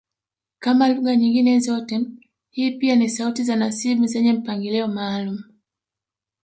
Kama 0.59 0.89
lugha 0.89 1.15
nyingine 1.15 1.59
zote 1.59 1.99
hii 2.49 2.71
pia 2.71 2.95
ni 2.95 3.09
sauti 3.09 3.43
za 3.43 3.55
nasibu 3.55 4.05
zenye 4.05 4.33
mpangilio 4.33 4.87
maalumu 4.87 5.43